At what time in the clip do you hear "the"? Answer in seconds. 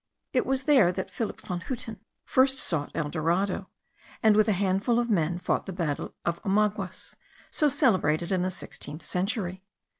5.67-5.73, 8.41-8.49